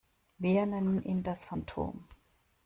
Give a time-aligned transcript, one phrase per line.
[0.39, 2.07] Wir nennen ihn das Phantom.